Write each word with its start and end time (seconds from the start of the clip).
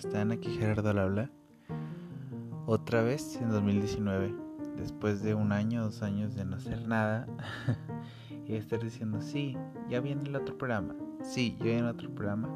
están? 0.00 0.32
Aquí 0.32 0.48
Gerardo 0.56 0.90
al 0.90 0.98
habla. 0.98 1.30
Otra 2.66 3.02
vez 3.02 3.36
en 3.36 3.50
2019, 3.50 4.34
después 4.78 5.22
de 5.22 5.34
un 5.34 5.52
año, 5.52 5.82
dos 5.82 6.02
años 6.02 6.34
de 6.34 6.44
no 6.46 6.56
hacer 6.56 6.88
nada, 6.88 7.26
y 8.46 8.54
estar 8.54 8.82
diciendo, 8.82 9.20
sí, 9.20 9.58
ya 9.88 10.00
viene 10.00 10.22
el 10.22 10.36
otro 10.36 10.56
programa. 10.56 10.94
Sí, 11.22 11.54
ya 11.58 11.64
viene 11.64 11.88
otro 11.88 12.10
programa. 12.14 12.48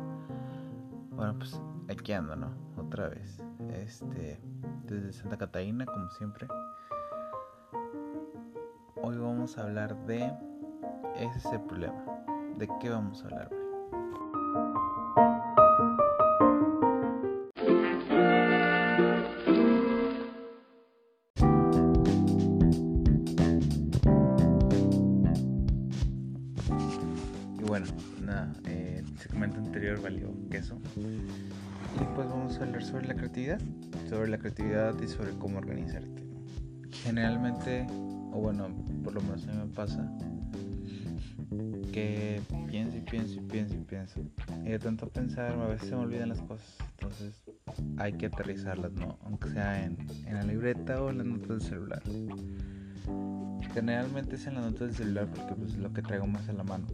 Bueno, 1.10 1.34
pues 1.38 1.60
aquí 1.90 2.12
ando, 2.12 2.34
¿no? 2.34 2.50
Otra 2.78 3.08
vez. 3.08 3.42
Este, 3.74 4.40
desde 4.86 5.12
Santa 5.12 5.36
Catarina, 5.36 5.84
como 5.84 6.10
siempre. 6.12 6.48
Hoy 9.02 9.18
vamos 9.18 9.58
a 9.58 9.64
hablar 9.64 9.94
de. 10.06 10.32
Ese 11.16 11.38
es 11.38 11.44
el 11.46 11.60
problema. 11.60 12.02
¿De 12.56 12.68
qué 12.80 12.88
vamos 12.88 13.22
a 13.22 13.26
hablar 13.26 13.50
hoy? 13.52 13.64
Bueno, 27.74 27.88
nada, 28.22 28.52
eh, 28.66 29.02
el 29.04 29.18
segmento 29.18 29.58
anterior 29.58 30.00
valió 30.00 30.32
queso. 30.48 30.78
Y 30.96 32.04
pues 32.14 32.28
vamos 32.28 32.56
a 32.56 32.62
hablar 32.62 32.84
sobre 32.84 33.08
la 33.08 33.16
creatividad, 33.16 33.60
sobre 34.08 34.28
la 34.28 34.38
creatividad 34.38 34.94
y 35.02 35.08
sobre 35.08 35.32
cómo 35.32 35.58
organizarte. 35.58 36.22
Generalmente, 37.02 37.84
o 37.90 38.40
bueno, 38.40 38.68
por 39.02 39.14
lo 39.14 39.20
menos 39.22 39.48
a 39.48 39.50
mí 39.50 39.58
me 39.58 39.74
pasa, 39.74 40.08
que 41.90 42.40
pienso 42.68 42.96
y 42.96 43.00
pienso 43.00 43.34
y 43.34 43.40
pienso 43.40 43.74
y 43.74 43.80
pienso. 43.80 44.20
Y 44.64 44.68
de 44.68 44.78
tanto 44.78 45.08
pensar, 45.08 45.50
a 45.54 45.66
veces 45.66 45.88
se 45.88 45.96
me 45.96 46.02
olvidan 46.02 46.28
las 46.28 46.42
cosas. 46.42 46.76
Entonces 46.92 47.42
hay 47.96 48.12
que 48.12 48.26
aterrizarlas, 48.26 48.92
¿no? 48.92 49.18
Aunque 49.24 49.50
sea 49.50 49.84
en, 49.84 49.96
en 50.26 50.34
la 50.34 50.44
libreta 50.44 51.02
o 51.02 51.10
en 51.10 51.18
las 51.18 51.26
notas 51.26 51.48
del 51.48 51.60
celular. 51.60 52.02
Generalmente 53.72 54.36
es 54.36 54.46
en 54.46 54.54
las 54.54 54.64
notas 54.64 54.80
del 54.90 54.94
celular 54.94 55.26
porque 55.34 55.56
pues, 55.56 55.72
es 55.72 55.78
lo 55.78 55.92
que 55.92 56.02
traigo 56.02 56.28
más 56.28 56.48
a 56.48 56.52
la 56.52 56.62
mano. 56.62 56.86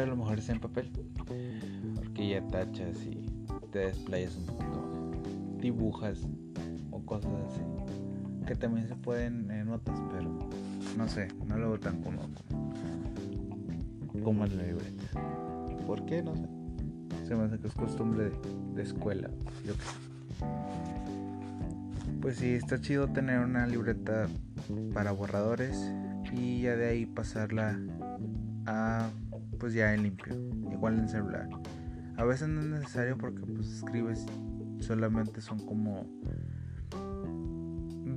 A 0.00 0.06
lo 0.06 0.16
mejor 0.16 0.38
es 0.38 0.48
en 0.48 0.58
papel. 0.58 0.90
Porque 1.94 2.28
ya 2.28 2.46
tachas 2.48 3.04
y 3.04 3.26
te 3.70 3.80
desplayas 3.80 4.36
un 4.36 4.46
poquito. 4.46 5.10
Dibujas 5.58 6.26
o 6.90 7.00
cosas 7.02 7.32
así. 7.48 7.60
Que 8.46 8.54
también 8.54 8.88
se 8.88 8.96
pueden 8.96 9.50
en 9.50 9.66
notas, 9.66 10.00
pero 10.12 10.38
no 10.96 11.08
sé, 11.08 11.28
no 11.46 11.56
lo 11.56 11.70
veo 11.70 11.80
tan 11.80 12.02
cómodo 12.02 12.28
como, 14.22 14.44
en 14.44 14.56
la 14.56 14.62
libreta. 14.64 15.04
¿Por 15.86 16.04
qué? 16.06 16.22
No 16.22 16.34
sé. 16.34 16.48
Se 17.26 17.34
me 17.34 17.44
hace 17.44 17.58
que 17.58 17.68
es 17.68 17.74
costumbre 17.74 18.24
de, 18.24 18.32
de 18.74 18.82
escuela. 18.82 19.30
Yo. 19.64 19.74
Pues 22.20 22.36
sí, 22.36 22.54
está 22.54 22.80
chido 22.80 23.08
tener 23.08 23.40
una 23.40 23.66
libreta 23.66 24.28
para 24.94 25.12
borradores 25.12 25.92
y 26.32 26.62
ya 26.62 26.76
de 26.76 26.88
ahí 26.88 27.06
pasarla 27.06 27.78
a 28.66 29.08
pues 29.62 29.74
ya 29.74 29.94
en 29.94 30.02
limpio, 30.02 30.34
igual 30.72 30.98
en 30.98 31.08
celular. 31.08 31.48
A 32.16 32.24
veces 32.24 32.48
no 32.48 32.62
es 32.62 32.66
necesario 32.66 33.16
porque 33.16 33.42
pues 33.42 33.68
escribes 33.74 34.26
solamente 34.80 35.40
son 35.40 35.64
como 35.64 36.04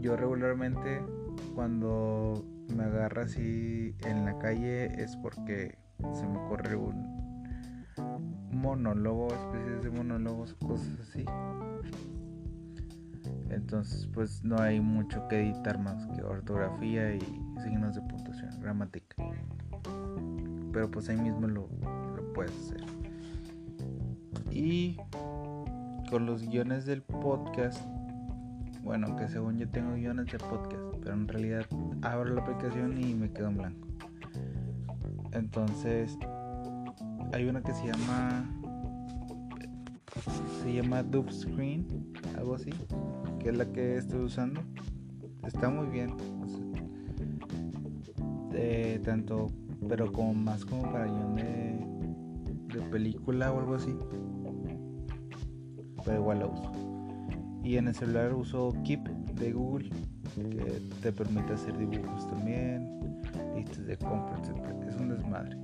yo 0.01 0.17
regularmente 0.17 1.03
cuando 1.53 2.43
me 2.75 2.85
agarra 2.85 3.25
así 3.25 3.95
en 4.07 4.25
la 4.25 4.39
calle 4.39 4.99
es 4.99 5.15
porque 5.17 5.77
se 6.15 6.27
me 6.27 6.39
ocurre 6.39 6.75
un 6.77 7.13
monólogo, 8.51 9.27
especies 9.27 9.83
de 9.83 9.91
monólogos, 9.91 10.55
cosas 10.55 10.99
así. 10.99 11.25
Entonces, 13.51 14.09
pues 14.11 14.43
no 14.43 14.59
hay 14.59 14.81
mucho 14.81 15.27
que 15.27 15.41
editar 15.41 15.77
más 15.77 16.07
que 16.07 16.23
ortografía 16.23 17.13
y 17.13 17.19
signos 17.61 17.93
de 17.93 18.01
puntuación, 18.01 18.59
gramática. 18.59 19.15
Pero 20.75 20.91
pues 20.91 21.07
ahí 21.07 21.15
mismo 21.15 21.47
lo, 21.47 21.69
lo 22.17 22.33
puedes 22.33 22.51
hacer. 22.51 22.83
Y 24.51 24.97
con 26.09 26.25
los 26.25 26.41
guiones 26.41 26.85
del 26.85 27.01
podcast, 27.01 27.79
bueno, 28.83 29.15
que 29.15 29.29
según 29.29 29.57
yo 29.57 29.69
tengo 29.69 29.93
guiones 29.95 30.25
de 30.29 30.37
podcast, 30.37 30.83
pero 31.01 31.13
en 31.13 31.29
realidad 31.29 31.65
abro 32.01 32.35
la 32.35 32.41
aplicación 32.41 33.01
y 33.01 33.13
me 33.13 33.31
quedo 33.31 33.47
en 33.47 33.57
blanco. 33.57 33.87
Entonces, 35.31 36.17
hay 37.31 37.45
una 37.45 37.61
que 37.61 37.73
se 37.73 37.87
llama 37.87 38.45
se 40.61 40.73
llama 40.73 41.03
Dub 41.03 41.31
Screen, 41.31 41.87
algo 42.37 42.55
así, 42.55 42.71
que 43.39 43.47
es 43.47 43.57
la 43.57 43.65
que 43.71 43.95
estoy 43.95 44.25
usando. 44.25 44.59
Está 45.47 45.69
muy 45.69 45.87
bien. 45.87 46.17
de 48.51 48.99
tanto, 49.05 49.47
pero 49.87 50.11
como 50.11 50.33
más 50.33 50.65
como 50.65 50.83
para 50.91 51.05
guion 51.05 51.35
de, 51.35 52.75
de 52.75 52.81
película 52.89 53.51
o 53.51 53.59
algo 53.59 53.75
así. 53.75 53.95
Pero 56.03 56.19
igual 56.19 56.39
la 56.39 56.47
uso. 56.47 56.71
Y 57.63 57.77
en 57.77 57.87
el 57.87 57.95
celular 57.95 58.33
uso 58.33 58.73
Keep 58.83 59.07
de 59.35 59.51
Google, 59.51 59.89
que 60.35 60.81
te 61.01 61.11
permite 61.11 61.53
hacer 61.53 61.77
dibujos 61.77 62.27
también, 62.29 63.21
listas 63.55 63.85
de 63.85 63.97
compra, 63.97 64.37
etc. 64.39 64.87
Es 64.87 64.95
un 64.97 65.09
desmadre. 65.09 65.57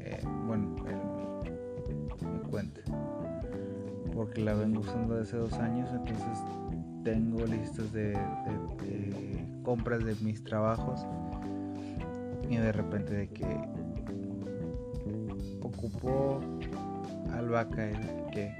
Eh, 0.00 0.20
bueno, 0.46 0.76
en 0.86 0.98
mi, 1.16 2.50
cuenta 2.50 2.82
porque 4.14 4.40
la 4.40 4.54
vengo 4.54 4.80
usando 4.80 5.16
desde 5.16 5.38
dos 5.38 5.52
años, 5.54 5.90
entonces 5.92 6.38
tengo 7.02 7.44
listas 7.46 7.92
de, 7.92 8.12
de, 8.12 9.44
compras 9.62 10.04
de 10.04 10.14
mis 10.22 10.42
trabajos 10.44 11.04
y 12.48 12.56
de 12.56 12.72
repente 12.72 13.14
de 13.14 13.28
que 13.28 13.46
ocupo 15.62 16.40
albahaca 17.32 17.90
que 18.32 18.52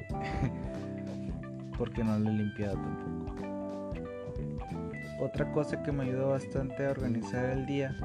porque 1.78 2.03
no 2.03 2.19
lo 2.19 2.31
he 2.31 2.33
limpiado 2.33 2.75
tampoco. 2.75 3.34
Otra 5.21 5.50
cosa 5.53 5.83
que 5.83 5.93
me 5.93 6.05
ayudó 6.05 6.31
bastante 6.31 6.87
a 6.87 6.91
organizar 6.91 7.44
el 7.50 7.67
día 7.67 7.97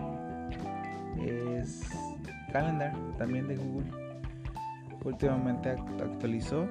es 1.26 1.82
Calendar, 2.52 2.94
también 3.18 3.48
de 3.48 3.58
Google. 3.58 3.92
Últimamente 5.04 5.70
actualizó 5.70 6.68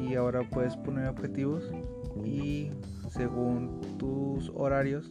y 0.00 0.14
ahora 0.14 0.42
puedes 0.48 0.76
poner 0.76 1.08
objetivos 1.08 1.70
y 2.24 2.70
según 3.08 3.80
tus 3.98 4.50
horarios 4.54 5.10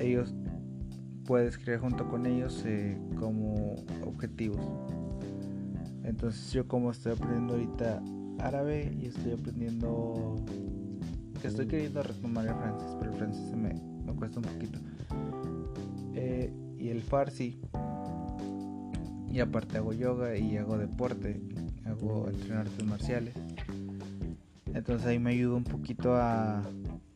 ellos 0.00 0.34
puedes 1.26 1.58
crear 1.58 1.80
junto 1.80 2.08
con 2.08 2.26
ellos 2.26 2.62
eh, 2.66 2.98
como 3.18 3.76
objetivos 4.04 4.60
entonces 6.04 6.52
yo 6.52 6.66
como 6.66 6.90
estoy 6.90 7.12
aprendiendo 7.12 7.54
ahorita 7.54 8.02
árabe 8.38 8.96
y 9.00 9.06
estoy 9.06 9.32
aprendiendo 9.32 10.36
estoy 11.42 11.66
queriendo 11.66 12.02
retomar 12.02 12.46
el 12.46 12.54
francés 12.54 12.96
pero 12.98 13.12
el 13.12 13.18
francés 13.18 13.48
se 13.48 13.56
me, 13.56 13.74
me 14.04 14.14
cuesta 14.14 14.38
un 14.38 14.44
poquito 14.44 14.78
eh, 16.14 16.52
y 16.78 16.88
el 16.88 17.02
farsi 17.02 17.60
y 19.30 19.40
aparte 19.40 19.78
hago 19.78 19.92
yoga 19.92 20.36
y 20.36 20.56
hago 20.58 20.76
deporte 20.76 21.40
hago 21.92 22.28
entrenar 22.28 22.66
artes 22.66 22.84
marciales. 22.84 23.34
Entonces 24.74 25.06
ahí 25.06 25.18
me 25.18 25.30
ayuda 25.30 25.56
un 25.56 25.64
poquito 25.64 26.16
a, 26.16 26.62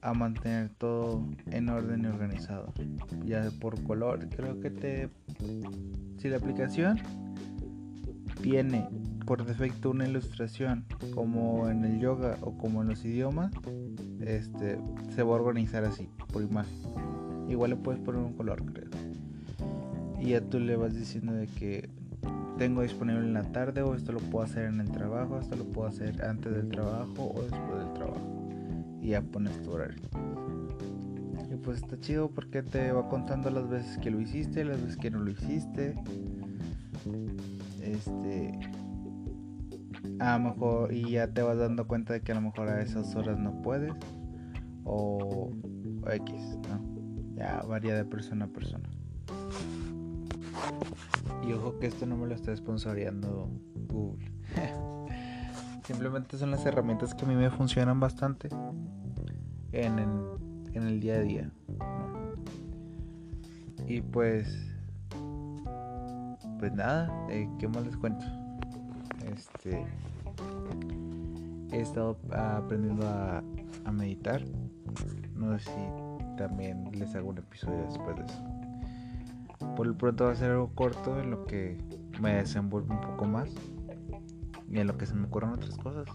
a, 0.06 0.14
mantener 0.14 0.70
todo 0.70 1.24
en 1.50 1.68
orden 1.68 2.04
y 2.04 2.06
organizado. 2.06 2.72
Ya 3.24 3.50
por 3.60 3.82
color, 3.82 4.28
creo 4.28 4.60
que 4.60 4.70
te... 4.70 5.08
Si 6.18 6.28
la 6.28 6.36
aplicación 6.36 6.98
tiene 8.42 8.88
por 9.26 9.44
defecto 9.44 9.90
una 9.90 10.06
ilustración 10.06 10.84
como 11.14 11.68
en 11.68 11.84
el 11.84 11.98
yoga 11.98 12.38
o 12.40 12.56
como 12.56 12.82
en 12.82 12.88
los 12.88 13.04
idiomas, 13.04 13.52
este 14.20 14.78
se 15.14 15.22
va 15.22 15.32
a 15.32 15.40
organizar 15.40 15.84
así, 15.84 16.08
por 16.32 16.42
imagen. 16.42 16.76
Igual 17.48 17.70
le 17.70 17.76
puedes 17.76 18.00
poner 18.00 18.22
un 18.22 18.34
color, 18.34 18.64
creo. 18.72 18.90
Y 20.20 20.30
ya 20.30 20.40
tú 20.40 20.58
le 20.60 20.76
vas 20.76 20.94
diciendo 20.94 21.32
de 21.32 21.46
que 21.46 21.90
tengo 22.56 22.82
disponible 22.82 23.20
en 23.20 23.34
la 23.34 23.42
tarde 23.42 23.82
o 23.82 23.94
esto 23.94 24.12
lo 24.12 24.20
puedo 24.20 24.44
hacer 24.44 24.64
en 24.64 24.80
el 24.80 24.90
trabajo, 24.90 25.38
esto 25.38 25.56
lo 25.56 25.64
puedo 25.64 25.88
hacer 25.88 26.24
antes 26.24 26.54
del 26.54 26.68
trabajo 26.68 27.32
o 27.34 27.42
después 27.42 27.84
del 27.84 27.92
trabajo. 27.92 28.45
Y 29.06 29.10
ya 29.10 29.22
pones 29.22 29.62
tu 29.62 29.70
horario. 29.70 30.02
Y 31.48 31.54
pues 31.58 31.80
está 31.80 31.96
chido 32.00 32.28
porque 32.28 32.64
te 32.64 32.90
va 32.90 33.08
contando 33.08 33.50
las 33.50 33.68
veces 33.68 33.98
que 33.98 34.10
lo 34.10 34.20
hiciste, 34.20 34.64
las 34.64 34.82
veces 34.82 34.96
que 34.96 35.12
no 35.12 35.20
lo 35.20 35.30
hiciste. 35.30 35.94
Este. 37.80 38.58
A 40.18 40.38
lo 40.38 40.44
mejor. 40.46 40.92
Y 40.92 41.12
ya 41.12 41.28
te 41.28 41.40
vas 41.42 41.56
dando 41.56 41.86
cuenta 41.86 42.14
de 42.14 42.20
que 42.20 42.32
a 42.32 42.34
lo 42.34 42.40
mejor 42.40 42.68
a 42.68 42.82
esas 42.82 43.14
horas 43.14 43.38
no 43.38 43.62
puedes. 43.62 43.94
O, 44.82 45.52
o 46.02 46.10
X, 46.10 46.58
¿no? 46.68 47.36
Ya 47.36 47.62
varía 47.62 47.94
de 47.94 48.04
persona 48.04 48.46
a 48.46 48.48
persona. 48.48 48.90
Y 51.46 51.52
ojo 51.52 51.78
que 51.78 51.86
esto 51.86 52.06
no 52.06 52.16
me 52.16 52.26
lo 52.26 52.34
está 52.34 52.56
sponsoreando 52.56 53.48
Google. 53.86 54.32
Simplemente 55.86 56.36
son 56.36 56.50
las 56.50 56.66
herramientas 56.66 57.14
que 57.14 57.24
a 57.24 57.28
mí 57.28 57.36
me 57.36 57.48
funcionan 57.48 58.00
bastante 58.00 58.48
en, 59.70 59.98
el 60.74 60.98
día 60.98 61.14
a 61.14 61.20
día. 61.20 61.50
Y 63.86 64.00
pues, 64.00 64.48
pues 66.58 66.72
nada, 66.72 67.08
eh, 67.30 67.48
¿qué 67.60 67.68
más 67.68 67.86
les 67.86 67.96
cuento? 67.96 68.26
Este, 69.32 69.86
he 71.70 71.80
estado 71.80 72.18
aprendiendo 72.32 73.06
a, 73.06 73.44
a 73.84 73.92
meditar. 73.92 74.42
No 75.36 75.56
sé 75.56 75.66
si 75.66 76.36
también 76.36 76.90
les 76.98 77.14
hago 77.14 77.28
un 77.28 77.38
episodio 77.38 77.84
después 77.84 78.16
de 78.16 78.24
eso. 78.24 78.44
Por 79.76 79.86
el 79.86 79.94
pronto 79.94 80.24
va 80.24 80.32
a 80.32 80.34
ser 80.34 80.50
algo 80.50 80.68
corto 80.74 81.20
en 81.20 81.30
lo 81.30 81.44
que 81.44 81.78
me 82.20 82.34
desenvuelvo 82.34 82.92
un 82.92 83.00
poco 83.00 83.24
más 83.26 83.54
y 84.68 84.78
en 84.78 84.86
lo 84.86 84.96
que 84.96 85.06
se 85.06 85.14
me 85.14 85.26
ocurren 85.26 85.50
otras 85.50 85.76
cosas. 85.78 86.06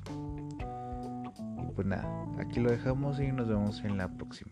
Y 0.59 1.71
pues 1.73 1.87
nada, 1.87 2.07
aquí 2.39 2.59
lo 2.59 2.71
dejamos 2.71 3.19
y 3.19 3.31
nos 3.31 3.47
vemos 3.47 3.83
en 3.83 3.97
la 3.97 4.07
próxima. 4.09 4.51